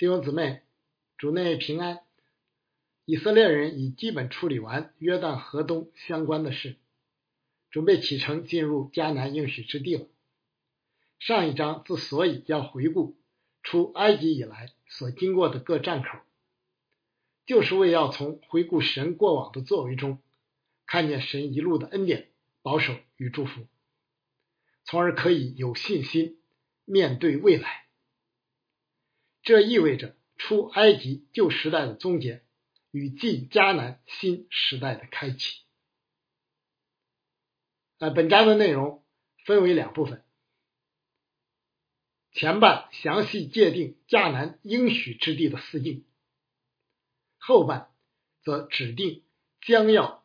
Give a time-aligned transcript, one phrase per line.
[0.00, 0.62] 弟兄姊妹，
[1.18, 2.00] 主内平安。
[3.04, 6.76] 以色列人已基本处理完约旦河东相关的事，
[7.70, 10.06] 准备启程进入迦南应许之地了。
[11.18, 13.18] 上一章之所以要回顾
[13.62, 16.20] 出埃及以来所经过的各站口，
[17.44, 20.18] 就是为要从回顾神过往的作为中，
[20.86, 22.30] 看见神一路的恩典、
[22.62, 23.66] 保守与祝福，
[24.82, 26.40] 从而可以有信心
[26.86, 27.79] 面对未来。
[29.42, 32.44] 这意味着出埃及旧时代的终结
[32.90, 35.60] 与进迦南新时代的开启。
[37.98, 39.04] 呃，本章的内容
[39.44, 40.24] 分为两部分，
[42.32, 46.06] 前半详细界定迦南应许之地的四境，
[47.38, 47.90] 后半
[48.42, 49.22] 则指定
[49.60, 50.24] 将要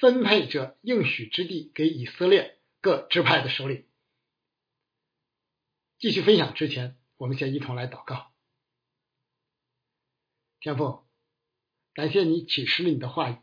[0.00, 3.84] 分配这应许之地给以色列各支派的首领。
[5.98, 8.29] 继续分享之前，我们先一同来祷告。
[10.60, 11.02] 天父，
[11.94, 13.36] 感谢你启示了你的话语，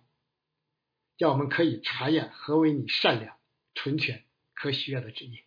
[1.18, 3.40] 叫我们可以查验何为你善良、
[3.74, 4.24] 纯全、
[4.54, 5.40] 可喜悦的旨意。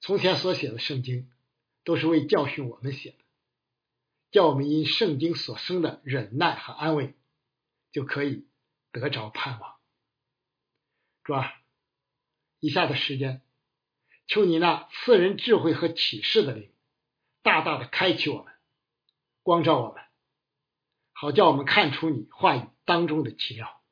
[0.00, 1.30] 从前所写的圣经，
[1.84, 3.16] 都是为教训我们写的，
[4.30, 7.14] 叫我们因圣经所生的忍耐和安慰，
[7.90, 8.46] 就可以
[8.92, 9.76] 得着盼望。
[11.24, 11.62] 主啊，
[12.60, 13.40] 以下的时间，
[14.26, 16.70] 求你那赐人智慧和启示的灵，
[17.40, 18.52] 大大的开启我们。
[19.48, 20.04] 光照我们，
[21.14, 23.82] 好叫我们看出你话语当中的奇妙。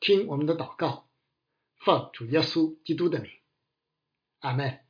[0.00, 1.08] 听我们的祷告，
[1.76, 3.30] 奉主耶稣基督的名，
[4.40, 4.80] 阿门。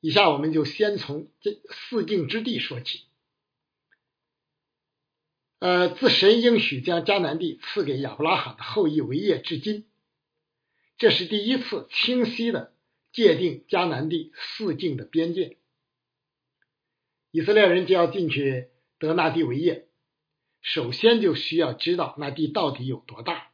[0.00, 3.06] 以下我们就先从这四境之地说起。
[5.58, 9.88] 呃，自神应许将迦南地赐给亚伯拉罕的后裔为业至今，
[10.98, 12.76] 这是第一次清晰的
[13.10, 15.56] 界定迦南地四境的边界。
[17.30, 19.88] 以色列人就要进去得那地为业，
[20.60, 23.52] 首先就需要知道那地到底有多大，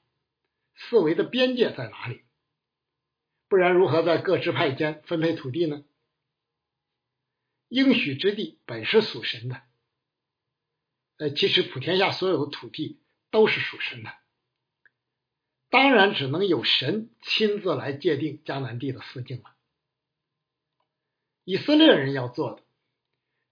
[0.74, 2.24] 四围的边界在哪里，
[3.48, 5.84] 不然如何在各支派间分配土地呢？
[7.68, 9.60] 应许之地本是属神的，
[11.18, 13.00] 呃，其实普天下所有的土地
[13.30, 14.12] 都是属神的，
[15.68, 19.54] 当然只能有神亲自来界定迦南地的四境了。
[21.44, 22.65] 以色列人要做的。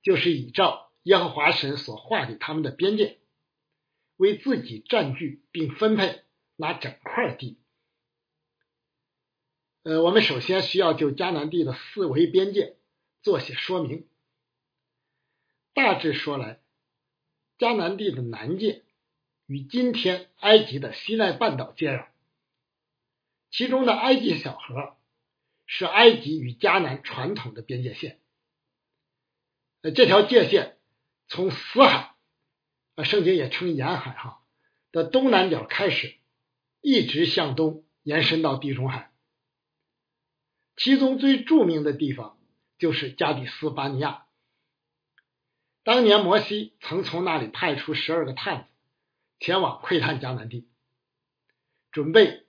[0.05, 3.19] 就是依照耶和华神所划给他们的边界，
[4.17, 6.23] 为自己占据并分配
[6.55, 7.59] 那整块地。
[9.83, 12.77] 呃，我们首先需要就迦南地的四维边界
[13.23, 14.07] 做些说明。
[15.73, 16.61] 大致说来，
[17.59, 18.85] 迦南地的南界
[19.47, 22.09] 与今天埃及的西奈半岛接壤，
[23.51, 24.97] 其中的埃及小河
[25.67, 28.21] 是埃及与迦南传统的边界线。
[29.85, 30.79] 呃，这条界限
[31.29, 32.15] 从死海，
[32.95, 34.43] 啊，圣经也称沿海哈
[34.93, 36.17] 的东南角开始，
[36.81, 39.13] 一直向东延伸到地中海。
[40.75, 42.39] 其中最著名的地方
[42.79, 44.27] 就是加底斯巴尼亚。
[45.83, 48.69] 当年摩西曾从那里派出十二个探子
[49.39, 50.67] 前往窥探迦南地，
[51.93, 52.47] 准备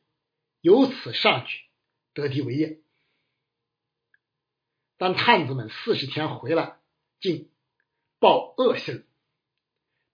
[0.62, 1.66] 由此上去
[2.14, 2.80] 得地为业。
[4.96, 6.78] 但探子们四十天回来。
[7.26, 7.50] 竟
[8.20, 9.04] 报恶信，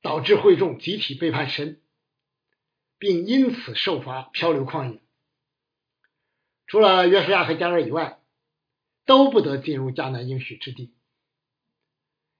[0.02, 1.82] 导致会众集体背叛神，
[2.98, 5.02] 并因此受罚漂流旷野。
[6.68, 8.22] 除了约书亚和迦勒以外，
[9.04, 10.94] 都不得进入迦南应许之地，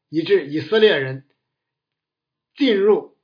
[0.08, 1.28] 以致以色列人
[2.56, 3.18] 进入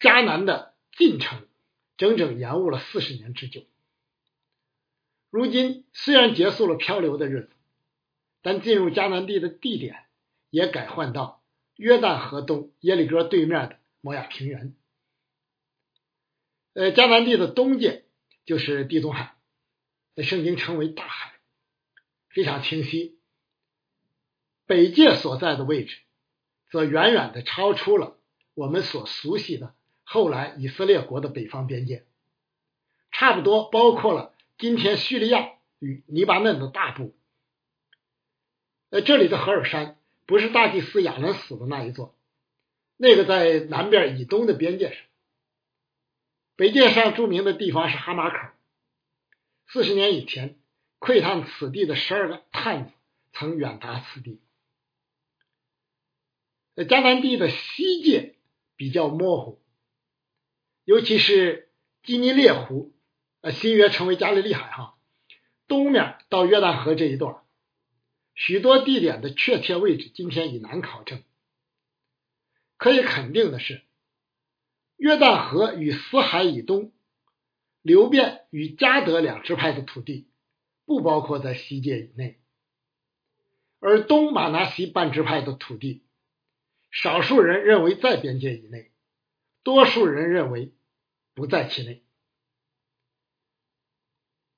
[0.00, 1.46] 迦南的进程
[1.96, 3.62] 整整延误了四十年之久。
[5.30, 7.50] 如今虽然结束了漂流的日子。
[8.42, 10.04] 但进入迦南地的地点
[10.50, 11.42] 也改换到
[11.76, 14.74] 约旦河东耶利哥对面的摩亚平原。
[16.74, 18.04] 呃，迦南地的东界
[18.44, 19.36] 就是地中海，
[20.14, 21.34] 在圣经称为大海，
[22.28, 23.18] 非常清晰。
[24.66, 25.98] 北界所在的位置，
[26.70, 28.18] 则远远的超出了
[28.54, 32.06] 我们所熟悉的后来以色列国的北方边界，
[33.10, 37.14] 差不多包括了今天叙利亚与黎巴嫩的大部。
[38.92, 39.96] 呃，这里的何尔山
[40.26, 42.14] 不是大祭司亚伦死的那一座，
[42.98, 44.98] 那个在南边以东的边界上。
[46.56, 48.52] 北界上著名的地方是哈马口。
[49.66, 50.58] 四十年以前，
[50.98, 52.92] 窥探此地的十二个探子
[53.32, 54.42] 曾远达此地。
[56.74, 58.34] 呃，迦南地的西界
[58.76, 59.62] 比较模糊，
[60.84, 61.70] 尤其是
[62.02, 62.92] 基尼列湖，
[63.40, 64.98] 呃，新约称为加利利海哈，
[65.66, 67.38] 东面到约旦河这一段。
[68.34, 71.22] 许多地点的确切位置今天已难考证。
[72.76, 73.82] 可以肯定的是，
[74.96, 76.92] 约旦河与死海以东，
[77.80, 80.26] 流变与加德两支派的土地
[80.84, 82.40] 不包括在西界以内，
[83.78, 86.02] 而东马拿西半支派的土地，
[86.90, 88.90] 少数人认为在边界以内，
[89.62, 90.72] 多数人认为
[91.34, 92.02] 不在其内。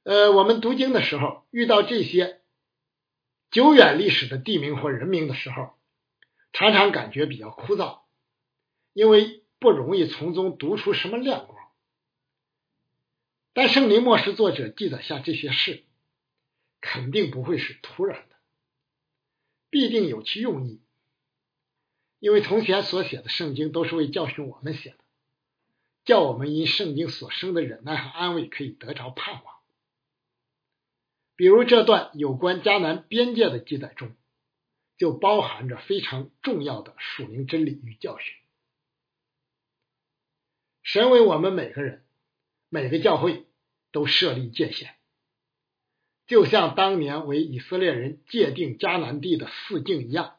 [0.02, 2.40] 呃，我们读经的时候遇到这些
[3.54, 5.74] 久远历史的地名或人名的时候，
[6.52, 8.00] 常常感觉比较枯燥，
[8.92, 11.56] 因为不容易从中读出什么亮光。
[13.52, 15.84] 但圣灵末世作者记载下这些事，
[16.80, 18.34] 肯定不会是突然的，
[19.70, 20.80] 必定有其用意。
[22.18, 24.98] 因为从前所写的圣经都是为教训我们写的，
[26.04, 29.53] 叫我们因圣经所生的忍耐和安慰可以得着盼望。
[31.36, 34.14] 比如这段有关迦南边界的记载中，
[34.96, 38.34] 就包含着非常重要的属灵真理与教训。
[40.82, 42.04] 神为我们每个人、
[42.68, 43.46] 每个教会
[43.90, 44.90] 都设立界限，
[46.26, 50.36] 就像当年为以色列人界定迦南地的四境一样。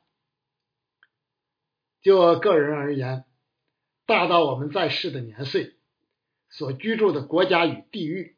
[2.01, 3.25] 就个人而言，
[4.05, 5.75] 大到我们在世的年岁、
[6.49, 8.34] 所居住的国家与地域。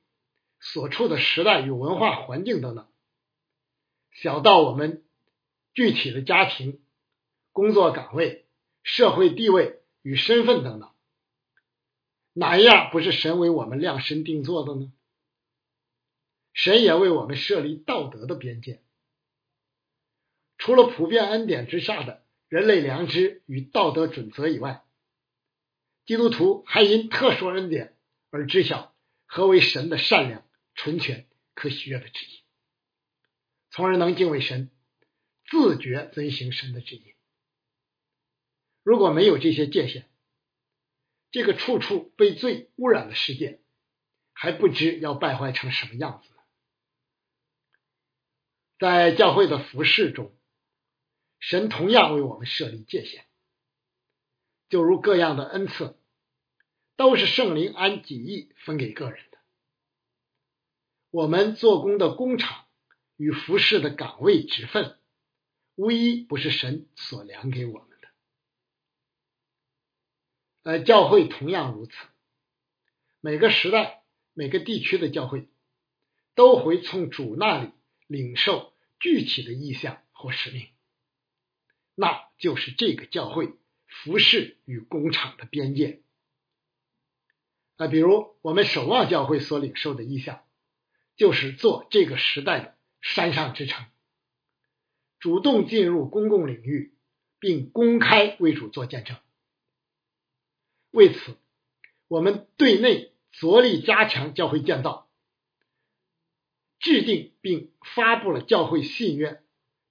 [0.74, 2.90] 所处的时代与文化环境等等，
[4.12, 5.06] 小到我们
[5.74, 6.82] 具体的家庭、
[7.54, 8.46] 工作岗位、
[8.84, 10.92] 社会地位与身份等等，
[12.34, 14.92] 哪一样不是神为我们量身定做的呢？
[16.52, 18.82] 神也为我们设立道德的边界，
[20.58, 24.84] 除了普遍恩典之下的人类良知与道德准则以外，
[26.06, 27.96] 基督徒还因特殊恩典
[28.32, 28.94] 而知晓
[29.28, 30.44] 何为神的善良。
[30.78, 32.44] 纯全可喜悦的旨意，
[33.72, 34.72] 从而能敬畏神，
[35.50, 37.16] 自觉遵行神的旨意。
[38.84, 40.06] 如果没有这些界限，
[41.32, 43.60] 这个处处被罪污染的世界，
[44.32, 46.38] 还不知要败坏成什么样子呢？
[48.80, 50.38] 在教会的服饰中，
[51.40, 53.26] 神同样为我们设立界限，
[54.70, 56.00] 就如各样的恩赐，
[56.96, 59.27] 都是圣灵按己意分给个人。
[61.18, 62.68] 我们做工的工厂
[63.16, 65.00] 与服饰的岗位职分，
[65.74, 68.08] 无一不是神所量给我们的。
[70.62, 71.94] 呃，教会同样如此。
[73.20, 74.04] 每个时代、
[74.36, 75.48] 每个地区的教会，
[76.36, 77.72] 都会从主那里
[78.06, 80.68] 领受具体的意向或使命，
[81.96, 83.56] 那就是这个教会
[83.88, 86.04] 服饰与工厂的边界。
[87.78, 90.44] 啊，比如我们守望教会所领受的意向。
[91.18, 93.86] 就是做这个时代的山上之城，
[95.20, 96.94] 主动进入公共领域，
[97.40, 99.18] 并公开为主做见证。
[100.92, 101.36] 为此，
[102.08, 105.10] 我们对内着力加强教会建造，
[106.80, 109.44] 制定并发布了教会信约、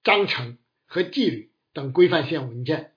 [0.04, 2.94] 章程和纪律等规范性文件，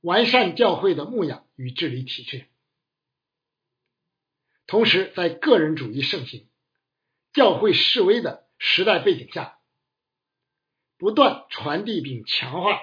[0.00, 2.46] 完善教会的牧养与治理体制。
[4.68, 6.48] 同时，在个人主义盛行。
[7.32, 9.58] 教会示威的时代背景下，
[10.96, 12.80] 不断传递并强化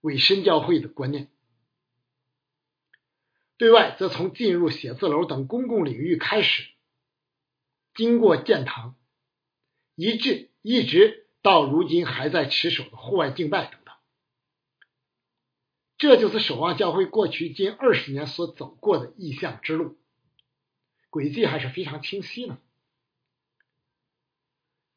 [0.00, 1.26] 委身教会的观念；
[3.56, 6.70] 对外则从进入写字楼等公共领域开始，
[7.94, 8.96] 经过建堂，
[9.96, 13.94] 一直一直到如今还在持守的户外敬拜等等。
[15.98, 19.98] 这就是守望教会过去近二十年所走过的意向之路，
[21.12, 22.58] 轨迹还是非常清晰的。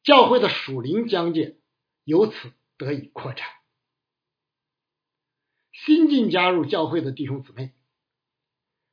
[0.02, 1.58] 教会的属灵疆界
[2.04, 3.46] 由此得以扩展。
[5.72, 7.74] 新进加入教会的弟兄姊妹，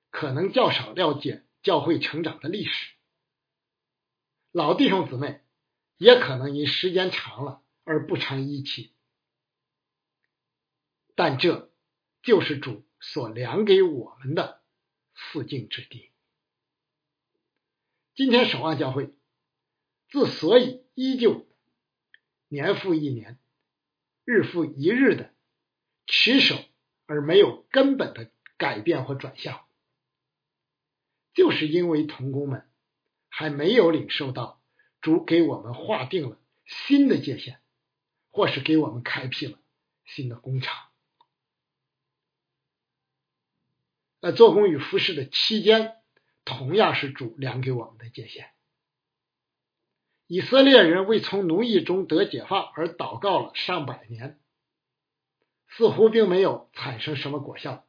[0.10, 2.94] 可能较少了解教会成长的历史；
[4.52, 5.40] 老弟兄姊妹
[5.96, 8.94] 也可能因时间长了而不成一气。
[11.16, 11.72] 但这
[12.22, 14.62] 就是主所量给我们的
[15.16, 16.10] 四境之地。
[18.16, 19.14] 今天守望教会。
[20.08, 21.48] 之所以依旧
[22.48, 23.40] 年复一年、
[24.26, 25.34] 日复一日的
[26.06, 26.64] 持守
[27.08, 29.66] 而没有根本的改变或转向，
[31.34, 32.70] 就是因为童工们
[33.30, 34.62] 还没有领受到
[35.02, 37.60] 主给我们划定了新的界限，
[38.30, 39.58] 或是给我们开辟了
[40.06, 40.90] 新的工厂。
[44.20, 45.96] 那做工与服饰的期间，
[46.46, 48.52] 同样是主量给我们的界限。
[50.28, 54.40] 以色列人为从奴役中得解放而祷告了上百年，
[55.68, 57.86] 似乎并没有产生什么果效。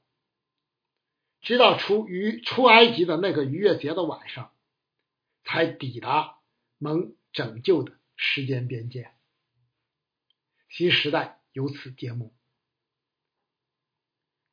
[1.40, 4.52] 直到出于出埃及的那个逾越节的晚上，
[5.44, 6.38] 才抵达
[6.78, 9.12] 蒙拯救的时间边界，
[10.70, 12.34] 新时代由此揭幕。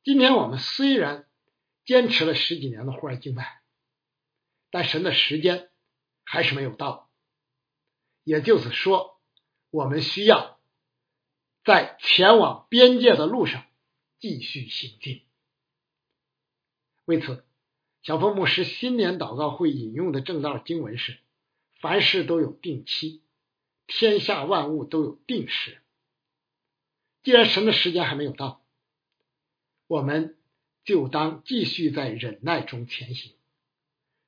[0.02, 1.26] 今天我们虽然
[1.86, 3.61] 坚持了十几年的户外敬拜，
[4.72, 5.68] 但神的时间
[6.24, 7.10] 还是没有到。
[8.24, 9.20] 也就是说，
[9.70, 10.58] 我们需要
[11.62, 13.66] 在前往边界的路上
[14.18, 15.22] 继续行进。
[17.04, 17.44] 为此，
[18.02, 21.18] 小峰牧师新年祷告会引用的正道经文是
[21.80, 23.22] ：“凡事都有定期，
[23.86, 25.82] 天下万物都有定时。”
[27.22, 28.64] 既然神的时间还没有到，
[29.86, 30.38] 我们
[30.84, 33.32] 就当继续在忍耐中前行，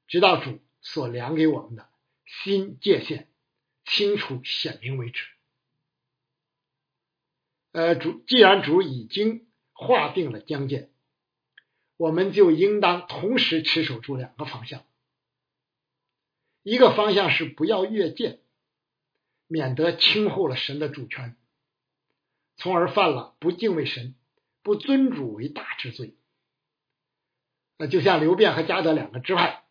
[0.07, 1.89] 直到主所量给我们的
[2.25, 3.29] 新界限。
[3.87, 5.27] 清楚显明为止。
[7.73, 10.89] 呃，主既然主已经划定了疆界，
[11.99, 14.87] 我们就应当同时持守住两个方向。
[16.63, 18.41] 一个方向是不要越界，
[19.49, 21.37] 免得轻忽了神的主权，
[22.57, 24.15] 从而犯了不敬畏神、
[24.63, 26.17] 不尊主为大之罪。
[27.77, 29.64] 那就像刘辩和加德两个支派，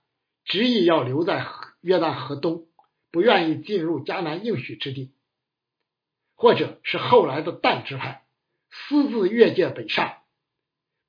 [0.46, 1.46] 执意要留在
[1.82, 2.68] 约旦河东。
[3.12, 5.14] 不愿意进入迦南应许之地，
[6.34, 8.26] 或者是后来的但支派
[8.72, 10.24] 私自越界北上，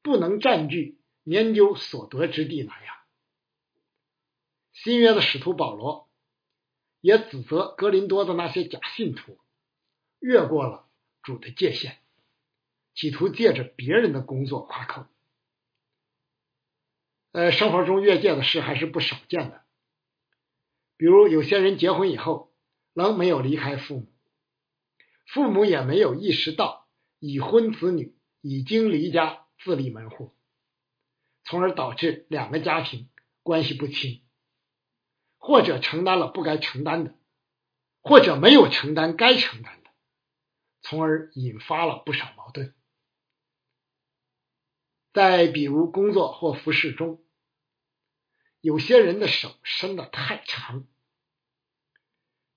[0.03, 2.97] 不能占据研究所得之地那样。
[4.75, 6.11] 新约的使徒保罗
[7.01, 9.39] 也指责格林多的那些假信徒
[10.19, 10.87] 越过了
[11.23, 11.97] 主的界限，
[12.95, 15.07] 企图借着别人的工作夸口。
[17.35, 19.65] 呃，生活中越界的事还是不少见的。
[20.97, 22.55] 比如有些人结婚以后
[22.93, 24.07] 仍没有离开父母，
[25.27, 26.89] 父母也没有意识到
[27.19, 30.33] 已婚子女已经离家自立门户，
[31.43, 33.09] 从而导致两个家庭
[33.43, 34.23] 关系不清，
[35.37, 37.17] 或者承担了不该承担的，
[38.01, 39.91] 或者没有承担该承担的，
[40.83, 42.77] 从而引发了不少矛盾。
[45.13, 47.23] 再比如工作或服饰中。
[48.65, 50.87] 有些人的手伸得太长，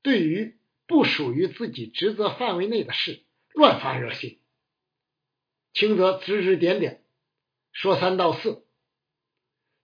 [0.02, 4.42] 对于不属于自己职责范围内的事乱发热心，
[5.74, 7.04] 轻则指指点点，
[7.74, 8.66] 说三道四，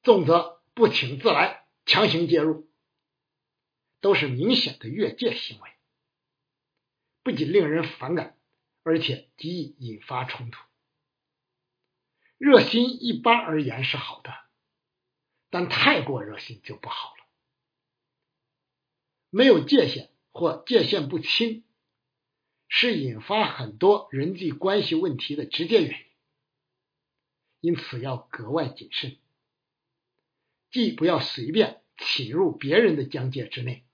[0.01, 2.71] 重则不请自来，强行介入，
[3.99, 5.71] 都是明显的越界行为，
[7.21, 8.37] 不仅令人反感，
[8.83, 10.63] 而且极易引发冲突。
[12.37, 14.42] 热心一般而言是好的。
[15.53, 17.23] 但太过热心就不好了。
[19.29, 21.63] 没有界限或界限不清，
[22.67, 26.05] 是引发很多人际关系问题的直接原因。
[27.59, 29.19] 因此要格外谨慎，
[30.71, 33.85] 既不要随便侵入别人的疆界之内，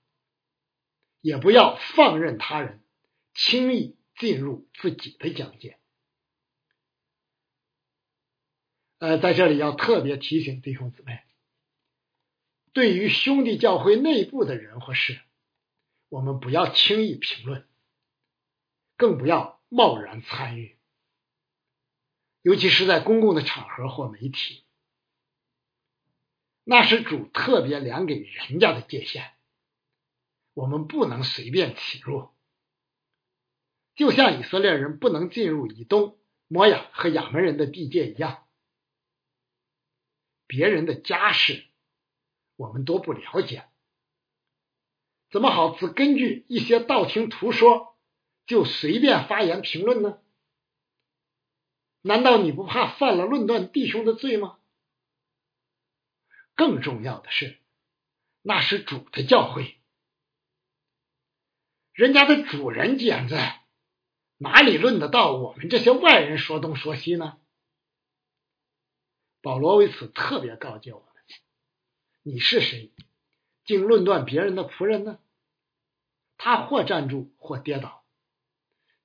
[1.20, 2.82] 也不要放任他人
[3.34, 5.78] 轻易进入自己的疆界。
[8.96, 11.20] 呃，在这里要特别提醒弟兄姊妹。
[12.72, 15.18] 对于兄弟教会内部的人或事，
[16.08, 17.66] 我们不要轻易评论，
[18.96, 20.78] 更不要贸然参与，
[22.42, 24.64] 尤其是在公共的场合或媒体，
[26.62, 29.32] 那是主特别量给人家的界限，
[30.54, 32.30] 我们不能随便侵入。
[33.96, 38.46] 就像以色列人不能进入以东、摩亚和亚门人的地界一样，
[40.46, 41.66] 别人的家事。
[42.60, 43.66] 我们都不了解，
[45.30, 47.96] 怎么好只根据一些道听途说
[48.44, 50.18] 就随便发言评论呢？
[52.02, 54.58] 难道你不怕犯了论断弟兄的罪吗？
[56.54, 57.58] 更重要的是，
[58.42, 59.76] 那是主的教诲，
[61.94, 63.64] 人家的主人既然在，
[64.36, 67.38] 哪里论得到我们这些外人说东说西呢？
[69.40, 71.09] 保罗为此特别告诫我。
[72.22, 72.92] 你是谁，
[73.64, 75.18] 竟论断别人的仆人呢？
[76.36, 78.04] 他或站住，或跌倒，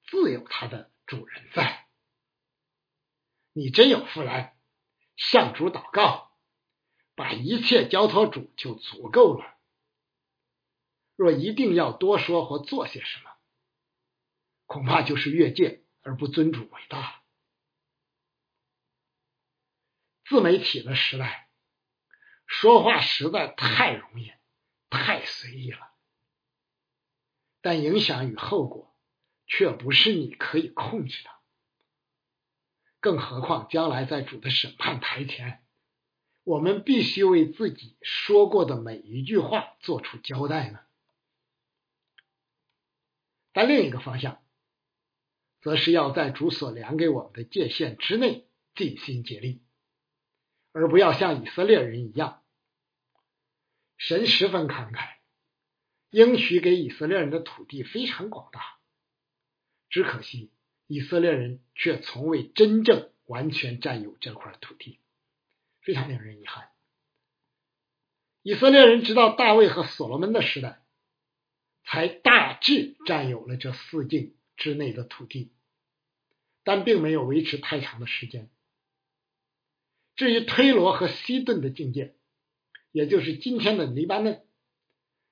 [0.06, 1.88] 自有他的主人在。
[3.54, 4.58] 你真有福来，
[5.16, 6.32] 向主祷告，
[7.16, 9.58] 把一切交托主就足够了。
[11.16, 13.32] 若一定要多说或做些什么，
[14.66, 17.22] 恐怕就是越界而不尊主为大。
[20.26, 21.45] 自媒体的时代。
[22.46, 24.32] 说话实在太容易，
[24.90, 25.80] 太随意了。
[27.62, 28.96] 但影响与后果
[29.48, 31.30] 却不是你可以控制的。
[33.00, 35.64] 更何况将来在主的审判台前，
[36.44, 40.80] 我们必须为自己说过的每一句话做出交代呢。
[43.52, 44.44] 但另一个方向，
[45.62, 49.65] 则是要在主所量给我们的界限之内尽心竭力，
[50.76, 52.44] 而不要像以色列人一样。
[53.96, 55.16] 神十分慷慨，
[56.10, 58.62] 应许给以色列人的土地非常广大，
[59.90, 60.52] 只可惜
[60.86, 65.00] 以色列人却从未真正完全占有这块土地，
[65.80, 66.68] 非常令人遗憾。
[68.42, 70.82] 以色列人直到大卫和所罗门的时代。
[71.88, 75.54] 才大致占有了这四境之内的土地，
[76.64, 78.50] 但并没有维持太长的时间。
[80.16, 82.16] 至于推罗和西顿的境界，
[82.92, 84.46] 也就是今天的黎巴嫩，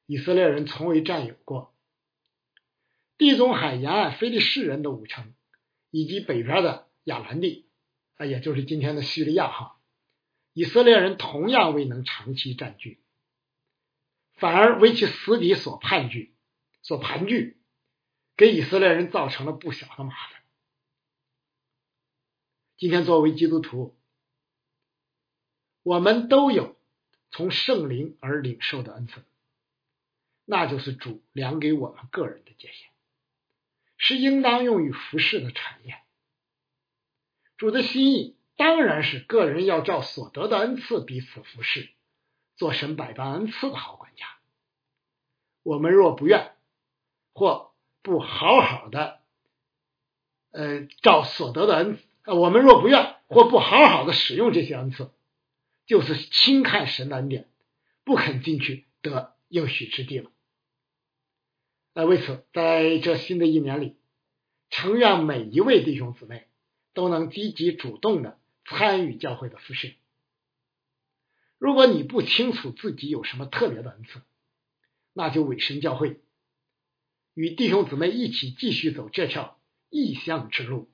[0.05, 1.73] 以色列人从未占有过。
[3.17, 5.33] 地中海沿岸非利士人的五城，
[5.89, 7.69] 以及北边的亚兰地，
[8.15, 9.79] 啊，也就是今天的叙利亚，哈，
[10.53, 12.99] 以色列人同样未能长期占据，
[14.33, 16.33] 反而为其死敌所叛据。
[16.85, 17.55] 所盘踞，
[18.35, 20.41] 给以色列人造成了不小的麻烦。
[22.75, 23.95] 今天作为基督徒，
[25.83, 26.75] 我们都有
[27.29, 29.23] 从圣灵而领受的恩赐，
[30.45, 32.89] 那就是主量给我们个人的界限，
[33.97, 35.97] 是应当用于服侍的产业。
[37.57, 41.89] 主的心意当然是个人要照所得的恩赐彼此服侍，
[42.55, 44.25] 做神百般恩赐的好管家。
[45.63, 46.51] 我们若不愿，
[47.33, 49.21] 或不好好的，
[50.51, 55.09] 呃，照所得的恩，我们若不愿或不好好的使用这些恩赐，
[55.85, 57.49] 就是轻看神的恩典，
[58.03, 60.31] 不肯进去得应许之地了。
[61.93, 63.97] 那，为此，在这新的一年里，
[64.69, 66.47] 诚愿每一位弟兄姊妹
[66.93, 69.93] 都能积极主动的参与教会的服饰。
[71.59, 74.21] 如果你不清楚自己有什么特别的恩赐，
[75.13, 76.19] 那就委身教会。
[77.35, 80.91] 与弟兄姊妹一起继续走这条异乡之路。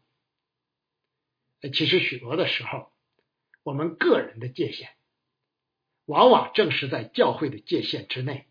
[1.74, 2.92] 其实许多的时候，
[3.70, 4.90] 我们个人的界限，
[6.06, 8.48] 往往正是在教会的界限之内。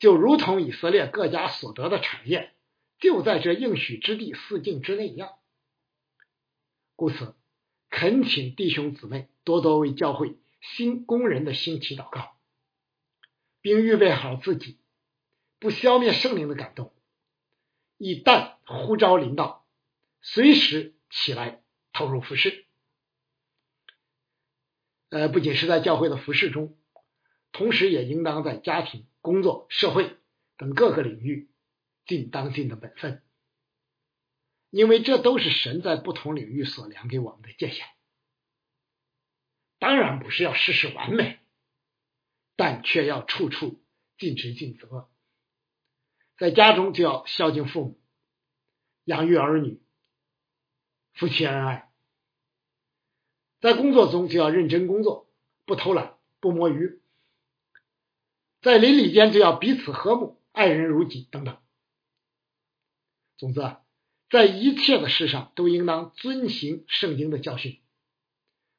[0.00, 2.56] 就如同以色列各家所得的产业，
[2.98, 5.36] 就在这应许之地四境之内一样。
[6.96, 7.36] 故此，
[7.88, 12.36] 恳请弟兄姊妹多多为教会新工人的兴起祷告，
[13.60, 14.80] 并预备好自己。
[15.60, 16.92] 不消灭圣灵的感动，
[17.96, 19.64] 一旦呼召临到，
[20.20, 22.61] 随时起来投入服饰。
[25.12, 26.74] 呃，不仅是在教会的服饰中，
[27.52, 30.16] 同时也应当在家庭、工作、社会
[30.56, 31.50] 等各个领域
[32.06, 33.22] 尽当尽的本分，
[34.70, 37.84] 因为这都是神在不同领域所量给我们的界限。
[39.78, 41.40] 当然不是要事事完美，
[42.56, 43.84] 但却要处处
[44.16, 45.10] 尽职尽责。
[46.38, 48.00] 在家中就要孝敬父母，
[49.04, 49.82] 养育儿女，
[51.12, 51.91] 夫妻恩爱；
[53.62, 55.30] 在工作中就要认真工作，
[55.64, 56.98] 不偷懒，不摸鱼；
[58.60, 61.56] 在邻里间就要彼此和睦，爱人如己等等。
[63.38, 63.60] 总之，
[64.28, 67.80] 在一切的事上都应当遵行圣经的教训，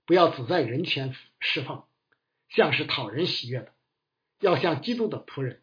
[0.05, 1.85] 不要只在人前侍奉，
[2.49, 3.73] 像是讨人喜悦的，
[4.41, 5.61] 要像基督的仆人。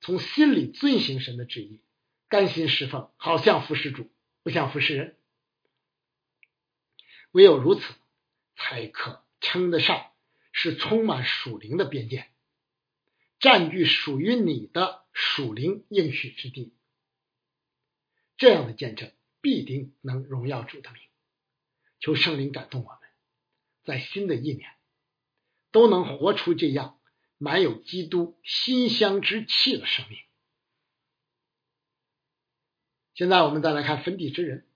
[0.00, 1.80] 从心里遵行神的旨意，
[2.28, 4.10] 甘心侍奉，好像服侍主，
[4.42, 5.16] 不像服侍人。
[7.30, 7.94] 唯有如此，
[8.56, 10.10] 才可称得上
[10.50, 12.28] 是充满属灵的边界，
[13.38, 16.72] 占据属于你的属灵应许之地。
[18.36, 21.00] 这样的见证必定能荣耀主的名。
[22.00, 23.00] 求圣灵感动我们，
[23.84, 24.70] 在新的一年
[25.70, 26.98] 都能活出这样。
[27.38, 30.18] 满有基督馨香之气的生命。
[33.12, 34.66] 现在我们再来看分地之人，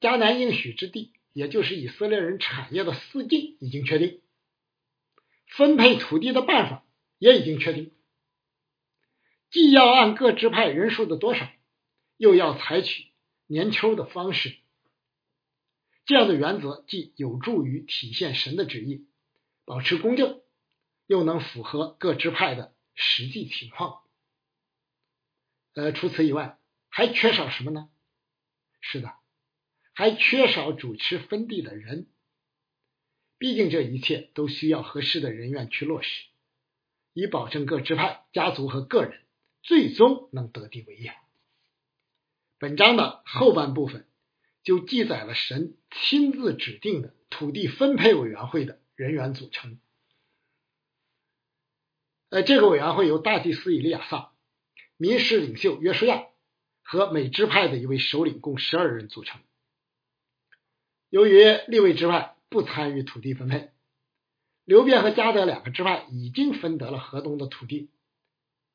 [0.00, 4.20] 迦南应许之地，也就是以色列人产业的四境已经确定，
[5.46, 6.84] 分配土地的办法
[7.16, 7.94] 也已经确定，
[9.48, 11.48] 既要按各支派人数的多少，
[12.18, 13.06] 又要采取
[13.46, 14.58] 年秋的方式，
[16.04, 19.06] 这样的原则既有助于体现神的旨意，
[19.64, 20.42] 保持公正。
[21.06, 24.02] 又能符合各支派的实际情况，
[25.74, 26.56] 呃，除此以外，
[26.88, 27.88] 还缺少什么呢？
[28.80, 29.12] 是的，
[30.00, 32.06] 还缺少主持分地的人。
[33.36, 36.24] 毕竟这一切都需要合适的人员去落实，
[37.12, 39.20] 以保证各支派、家族和个人
[39.62, 41.12] 最终能得地为业。
[42.58, 44.08] 本章的后半部分
[44.62, 49.78] 就记载了神亲自指定的土地分配委员会的人员组成。
[52.30, 54.32] 呃，这个委员会由大祭司以利亚撒、
[54.96, 56.24] 民事领袖约书亚
[56.80, 59.42] 和美支派的一位首领共十二人组成。
[61.10, 63.70] 由于立位支派不参与土地分配，
[64.64, 67.90] 流便和加德两个支派已经分得了河东的土地，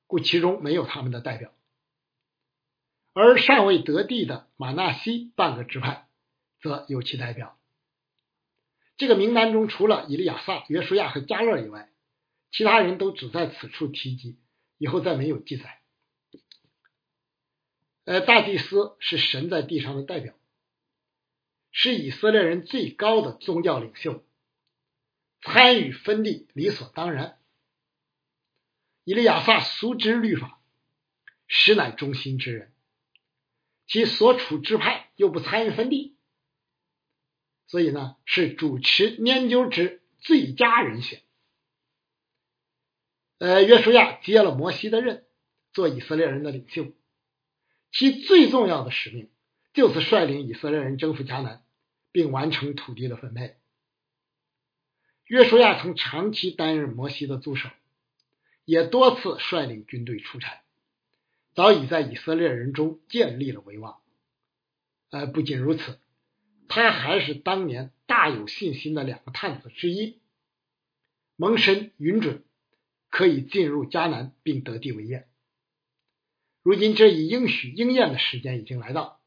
[0.05, 1.53] 故其中没有他们的代表。
[3.13, 6.09] 而尚未得地的马纳西半个支派，
[6.59, 7.57] 则有其代表。
[8.97, 11.89] 这个名单中除了以利亚撒、约书亚和加勒以外，
[12.51, 14.37] 其他人都只在此处提及，
[14.77, 15.79] 以后再没有记载。
[18.03, 20.33] 呃，大祭司是神在地上的代表，
[21.77, 24.23] 是以色列人最高的宗教领袖，
[25.41, 27.37] 参与分地理所当然。
[29.03, 30.61] 以利亚撒熟知律法，
[31.47, 32.71] 实乃忠心之人。
[33.87, 36.15] 其所处支派又不参与分地，
[37.67, 41.23] 所以呢是主持研究之最佳人选。
[43.37, 45.25] 呃，约书亚接了摩西的任，
[45.73, 46.93] 做以色列人的领袖，
[47.91, 49.29] 其最重要的使命
[49.73, 51.64] 就是率领以色列人征服迦南，
[52.15, 53.57] 并完成土地的分配。
[55.25, 57.67] 约书亚曾长期担任摩西的助手，
[58.63, 60.61] 也多次率领军队出差。
[61.53, 63.99] 早已在以色列人中建立了威望。
[65.09, 65.99] 呃，不仅如此，
[66.69, 70.21] 他还是当年大有信心的两个探子之一，
[71.35, 72.45] 蒙神允准
[73.09, 75.27] 可以进入迦南并得地为业。
[76.63, 79.19] 如今这一应许应验的时间已经来到，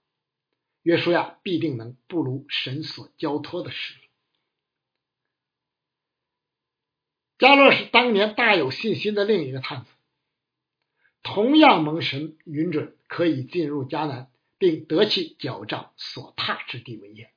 [0.88, 4.08] 约书亚必定能不如神所交托的使命。
[7.36, 9.90] 加勒是当年大有信心的另一个探子。
[11.22, 17.34] 同样蒙神允准，可以进入迦南，并得其脚掌所踏之地为业。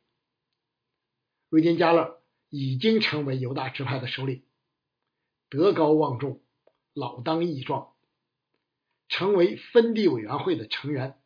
[1.50, 4.46] 如今加勒已经成为犹大支派的首领，
[5.50, 6.42] 德高望重，
[6.94, 7.92] 老当益壮，
[9.10, 11.20] 成为分地委员会的成员，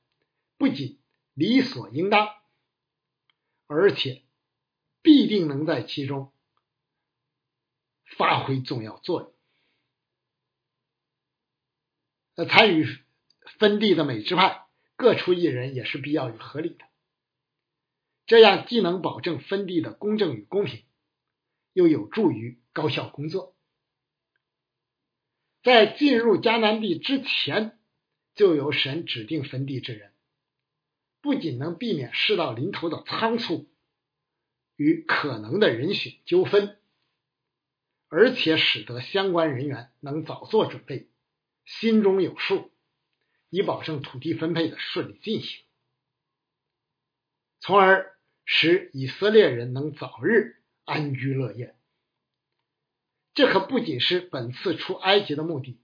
[0.57, 0.97] 不仅
[1.35, 2.33] 理所应当，
[3.67, 4.23] 而且
[5.01, 6.33] 必定能在其中
[8.17, 9.33] 发挥重要作用。
[12.35, 12.87] 那参与
[13.59, 16.85] 分地的美支派各出一人也是必要与合理的，
[18.25, 20.85] 这样既能保证分地的公正与公平，
[21.73, 23.55] 又有助于高效工作。
[25.63, 27.77] 在进入迦南地之前，
[28.35, 30.14] 就由神指定分地之人，
[31.25, 33.67] 不仅能避免事到临头的仓促
[34.75, 36.77] 与可能的人选纠纷，
[38.09, 41.09] 而且使得相关人员能早做准备。
[41.65, 42.69] 心中有数，
[43.49, 45.63] 以保证土地分配的顺利进行，
[47.59, 51.75] 从而使以色列人能早日安居乐业。
[53.33, 55.79] 这可不仅是本次出埃及的目的，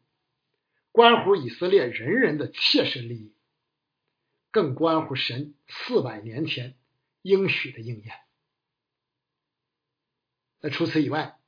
[0.92, 3.34] 关乎以色列人人的切身利益，
[4.52, 6.78] 更关乎神四百年前
[7.22, 8.20] 应许的应验。
[10.60, 11.40] 那除此以外，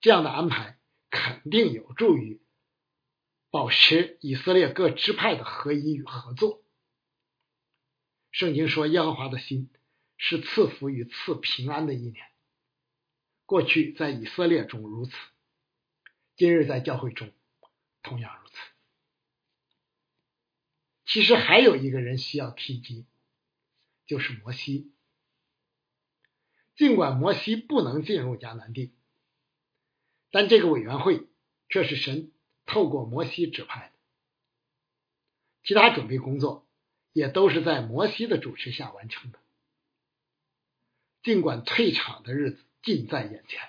[0.00, 0.78] 这样的安排
[1.10, 2.40] 肯定有助于。
[3.52, 6.62] 保持以色列各支派的合一与合作。
[8.30, 9.72] 圣经说：“耶和华的心
[10.16, 12.24] 是赐福与赐平安的一年。”
[13.46, 15.12] 过去在以色列中如此，
[16.36, 17.32] 今日在教会中
[18.04, 18.49] 同样如此。
[21.12, 23.04] 其实还有一个人需要提及，
[24.06, 24.92] 就是摩西。
[26.76, 28.94] 尽管摩西不能进入迦南地，
[30.30, 31.26] 但这个委员会
[31.68, 32.30] 却是神。
[32.66, 33.92] 透过摩西指派的，
[35.64, 36.68] 其他准备工作
[37.12, 39.40] 也都是在摩西的主持下完成的。
[41.24, 43.60] 尽管退场的日子近在眼前，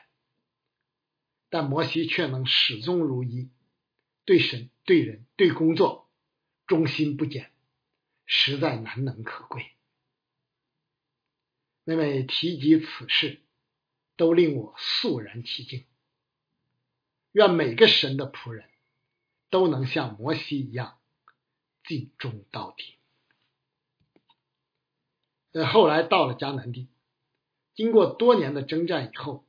[1.50, 3.50] 但摩西却能始终如一，
[4.24, 6.01] 对神、对人、对工作
[6.72, 7.52] 忠心不减，
[8.26, 9.72] 实在难能可贵。
[11.84, 13.42] 每每提及此事，
[14.16, 15.84] 都令我肃然起敬。
[17.34, 18.70] 愿每个神的仆人。
[19.52, 20.98] 都能像摩西一样
[21.84, 22.96] 尽忠到底。
[25.52, 26.88] 呃，后来到了迦南地，
[27.76, 29.46] 经过多年的征战以后，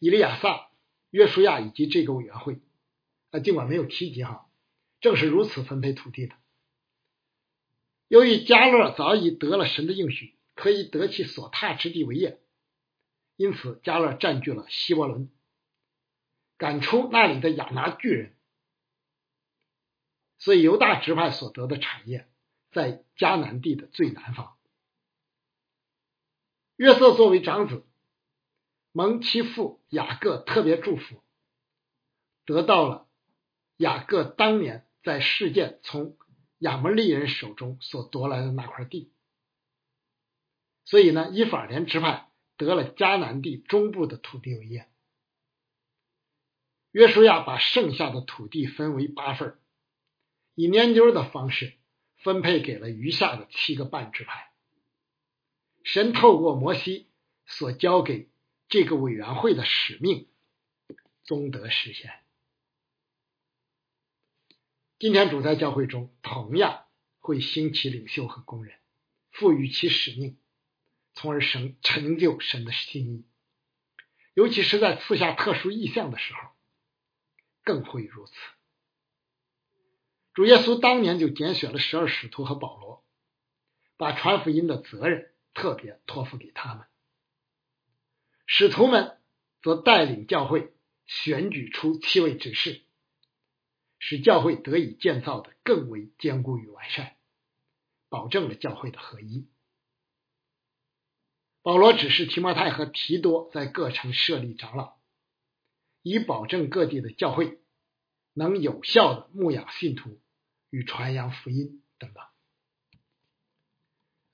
[0.00, 0.72] 以利亚撒、
[1.10, 2.58] 约书亚以及这个委员会，
[3.30, 4.45] 啊，尽管没有提及哈，
[5.06, 6.34] 正是如此分配土地的。
[8.08, 12.40] 由于加勒早已得了神的应许，可以得其所踏之地为业，
[13.36, 15.30] 因此加勒占据了希伯伦，
[16.56, 18.34] 赶出那里的亚拿巨人。
[20.38, 22.28] 所以犹大支派所得的产业
[22.72, 24.58] 在迦南地的最南方。
[26.74, 27.86] 约瑟作为长子，
[28.90, 31.22] 蒙其父雅各特别祝福，
[32.44, 33.06] 得到了
[33.76, 36.18] 雅各当年在事件从
[36.58, 39.12] 亚摩利人手中所夺来的那块地。
[40.84, 44.88] 所以呢，以法莲支派得了迦南地中部的土地为业。
[46.90, 49.56] 约书亚把剩下的土地分为八份，
[50.56, 51.74] 以年丢的方式
[52.16, 54.50] 分配给了余下的七个半支派。
[55.84, 57.06] 神透过摩西
[57.46, 58.28] 所交给
[58.68, 60.26] 这个委员会的使命，
[61.22, 62.25] 终得实现。
[64.98, 66.84] 今天主在教会中同样
[67.18, 68.78] 会兴起领袖和工人，
[69.30, 70.38] 赋予其使命。
[71.18, 73.24] 从而成成就神的心意，
[74.34, 76.50] 尤其是在赐下特殊意象的时候，
[77.64, 78.34] 更会如此。
[80.34, 83.02] 主耶稣当年就拣选了十二使徒和保罗，
[83.96, 86.84] 把传福音的责任特别托付给他们。
[88.44, 89.16] 使徒们
[89.62, 90.74] 则带领教会
[91.06, 92.82] 选举出七位执事，
[93.98, 97.16] 使教会得以建造的更为坚固与完善，
[98.08, 99.46] 保证了教会的合一。
[101.62, 104.96] 保罗指示提摩太和提多在各城设立长老，
[106.02, 107.58] 以保证各地的教会
[108.32, 110.20] 能有效的牧养信徒
[110.70, 112.24] 与传扬福音等等。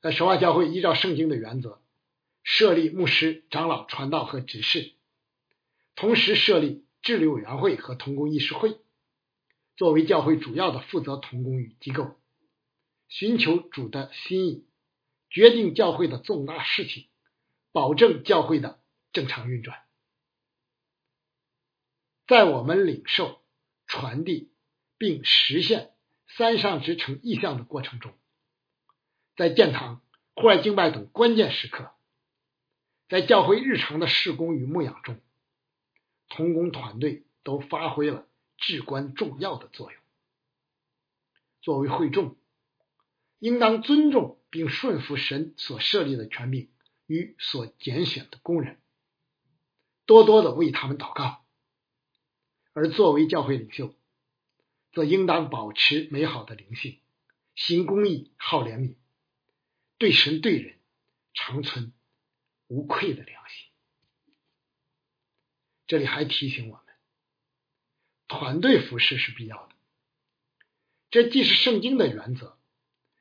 [0.02, 1.80] 在神话教会依照圣经的原则
[2.42, 4.92] 设立牧师、长老、传道和执事，
[5.94, 8.78] 同时设立治理委员会和同工议事会，
[9.82, 12.14] 作为教会主要的负责同工与机构，
[13.08, 14.64] 寻求主的心意，
[15.28, 17.08] 决定教会的重大事情。
[17.72, 18.80] 保证教会的
[19.12, 19.82] 正常运转，
[22.28, 23.42] 在我们领受、
[23.88, 24.52] 传递
[24.98, 25.90] 并实现
[26.28, 28.14] 三上之城意向的过程中，
[29.34, 30.00] 在建堂、
[30.36, 31.90] 户外敬拜等关键时刻，
[33.08, 35.20] 在教会日常的事工与牧养中，
[36.28, 38.28] 同工团队都发挥了
[38.62, 40.00] 至关重要的作用。
[41.60, 42.38] 作为会众，
[43.38, 46.70] 应当尊重并顺服神所设立的权柄。
[47.08, 48.80] 与所拣选的工人，
[50.06, 51.44] 多多的为他们祷告；
[52.72, 53.94] 而作为教会领袖，
[54.92, 57.00] 则应当保持美好的灵性，
[57.54, 58.94] 行公义，好怜悯，
[59.98, 60.78] 对神对人
[61.34, 61.92] 长存
[62.66, 63.68] 无愧的良心。
[65.86, 66.81] 这里还提醒我，
[68.32, 69.74] 团队服饰是必要的，
[71.10, 72.56] 这既是圣经的原则，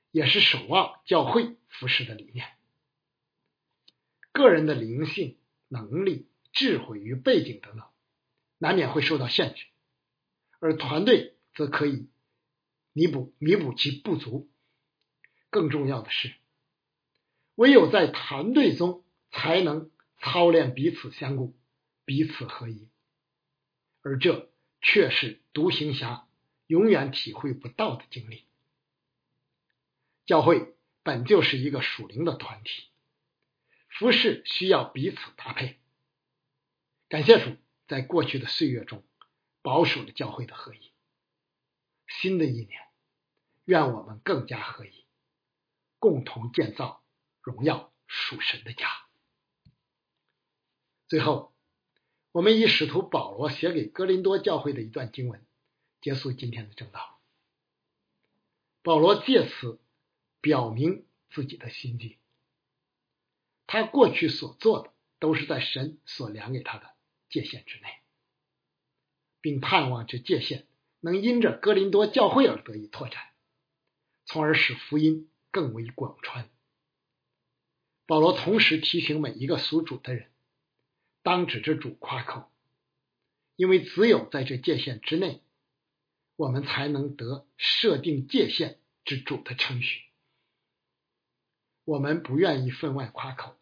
[0.10, 2.48] 也是守望教会服饰的理念。
[4.32, 7.86] 个人的灵性、能力、智慧与背景等等，
[8.58, 9.66] 难免会受到限制，
[10.60, 12.08] 而团队则可以
[12.94, 14.50] 弥补弥补其不足。
[15.50, 16.34] 更重要的是，
[17.56, 21.54] 唯有在团队中，才能操练彼此相顾、
[22.06, 22.88] 彼此合一，
[24.04, 24.51] 而这
[24.82, 26.28] 却是独行侠
[26.68, 28.46] 永远体会不到的经历。
[30.26, 32.90] 教会本就是一个属灵的团体。
[33.90, 35.80] 服饰需要彼此搭配。
[37.10, 39.04] 感谢主，在过去的岁月中
[39.62, 40.94] 保守了教会的合一。
[42.08, 42.82] 新的一年，
[43.66, 45.06] 愿我们更加合一，
[46.00, 47.04] 共同建造
[47.42, 48.88] 荣耀属神的家。
[51.10, 51.51] 最后，
[52.32, 55.46] 我们以使徒保罗写给哥林多教会的一段经文
[56.02, 57.20] 结束今天的正道。
[58.82, 59.80] 保罗借此
[60.40, 62.18] 表明自己的心迹。
[63.68, 66.92] 他过去所做的都是在神所量给他的
[67.30, 67.88] 界限之内，
[69.40, 70.66] 并盼望这界限
[71.00, 73.22] 能因着哥林多教会而得以拓展，
[74.26, 76.50] 从而使福音更为广传。
[78.08, 80.31] 保罗同时提醒每一个属主的人，
[81.24, 82.52] 当指着主夸口，
[83.56, 85.42] 因为只有在这界限之内，
[86.36, 90.02] 我们才能得设定界限之主的称许。
[91.86, 93.56] 我们不愿意分外夸口。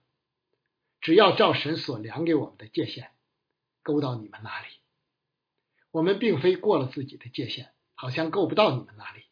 [1.01, 3.11] 只要照神所量给我们的界限，
[3.83, 4.67] 够到你们那里，
[5.91, 9.23] 我们并非过了自己的界限，好像够不到你们那里，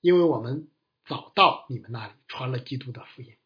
[0.00, 0.70] 因为我们
[1.04, 3.36] 早到你们那里传了基督的福音。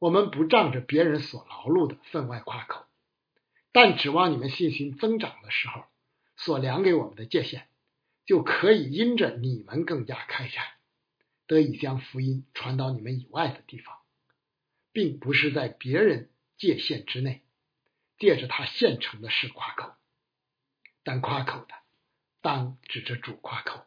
[0.00, 2.83] 我们不仗着别人所劳碌的分外夸口，
[3.74, 5.84] 但指望你们信心增长的时候，
[6.36, 7.66] 所量给我们的界限，
[8.24, 10.64] 就可以因着你们更加开展，
[11.48, 13.98] 得以将福音传到你们以外的地方。
[14.92, 17.42] 并不是在别人界限之内，
[18.16, 19.96] 借着他现成的事夸口，
[21.02, 21.74] 但夸口的
[22.40, 23.84] 当指着主夸口，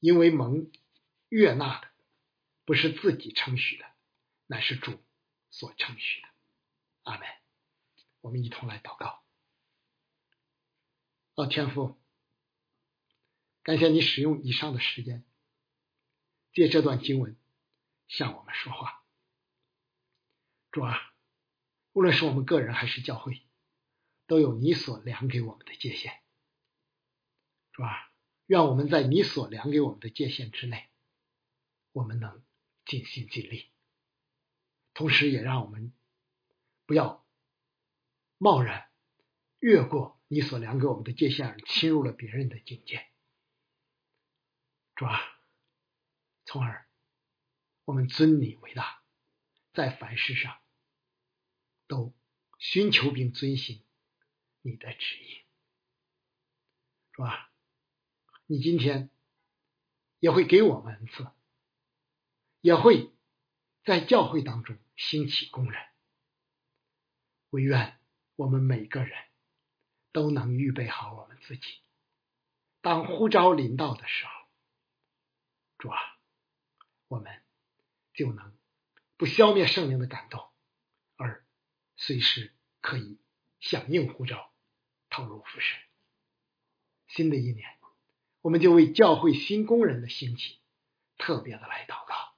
[0.00, 0.72] 因为蒙
[1.28, 1.88] 悦纳的
[2.64, 3.84] 不是自己称许的，
[4.46, 4.98] 乃是主
[5.50, 6.28] 所称许的。
[7.02, 7.43] 阿门。
[8.24, 9.22] 我们一同来祷告。
[11.34, 12.00] 哦，天父，
[13.62, 15.26] 感谢你使用以上的时间，
[16.54, 17.36] 借这段经文
[18.08, 19.04] 向我们说话。
[20.70, 21.14] 主啊，
[21.92, 23.42] 无论是我们个人还是教会，
[24.26, 26.22] 都有你所量给我们的界限。
[27.72, 28.10] 主啊，
[28.46, 30.88] 愿我们在你所量给我们的界限之内，
[31.92, 32.42] 我们能
[32.86, 33.70] 尽心尽力，
[34.94, 35.92] 同时也让我们
[36.86, 37.23] 不要
[38.38, 38.88] 贸然
[39.58, 40.14] 越过。
[40.26, 43.06] 你所量给我们的界限，侵入了别人的境界，
[44.96, 45.20] 主啊，
[46.44, 46.88] 从而
[47.84, 49.00] 我们尊你为大，
[49.74, 50.58] 在凡事上
[51.86, 52.12] 都
[52.58, 53.84] 寻求并遵行
[54.62, 55.44] 你的旨意，
[57.12, 57.52] 是吧？
[58.46, 59.10] 你今天
[60.18, 61.28] 也会给我们恩赐，
[62.60, 63.12] 也会
[63.84, 65.86] 在教会当中兴起工人，
[67.50, 68.00] 唯愿
[68.36, 69.16] 我们每个人。
[70.12, 71.80] 都能预备好我们自己，
[72.82, 74.30] 当呼召临到的时候，
[75.76, 75.98] 主啊，
[77.08, 77.42] 我们
[78.12, 78.56] 就能
[79.16, 80.48] 不消灭圣灵的感动，
[81.16, 81.44] 而
[81.96, 83.18] 随时可以
[83.58, 84.52] 响应呼召，
[85.10, 85.80] 投入服饰。
[87.08, 87.76] 新的一年，
[88.40, 90.60] 我们就为教会新工人的兴起
[91.18, 92.36] 特别的来祷告。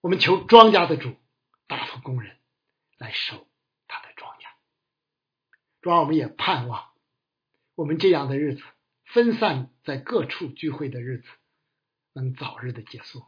[0.00, 1.16] 我们求庄稼的主
[1.66, 2.38] 答复工人
[2.98, 3.49] 来收。
[5.80, 6.90] 主要我们也盼望，
[7.74, 8.62] 我们这样的日子，
[9.04, 11.28] 分散在各处聚会的日子，
[12.12, 13.24] 能早日的结束。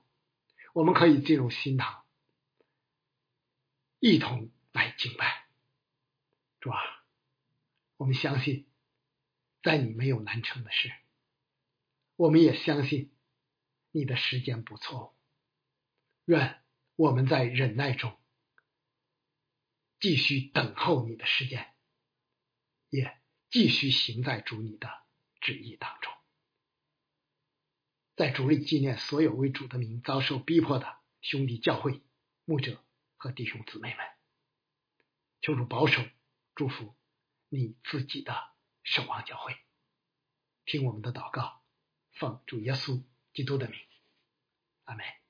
[0.75, 2.05] 我们可以进入新堂，
[3.99, 5.47] 一同来敬拜。
[6.61, 6.79] 主啊，
[7.97, 8.67] 我们相信，
[9.63, 10.93] 在你没有难成的事。
[12.17, 13.11] 我们也相信，
[13.91, 15.17] 你的时间不错。
[16.27, 16.63] 愿
[16.97, 18.17] 我们在忍耐中，
[19.99, 21.72] 继续等候你的时间。
[22.93, 24.87] 也继续行在主你的
[25.41, 26.13] 旨意当中，
[28.17, 32.03] 在主里纪念所有为主的名遭受逼迫的兄弟教会
[32.45, 32.85] 牧者
[33.17, 34.07] 和弟兄姊妹们，
[35.41, 36.03] 求主保守
[36.55, 36.95] 祝福
[37.49, 38.53] 你自己的
[38.83, 39.57] 守望教会，
[40.67, 41.65] 听我们的祷告，
[42.11, 43.03] 奉主耶稣
[43.33, 43.81] 基督的名，
[44.85, 45.22] 阿门。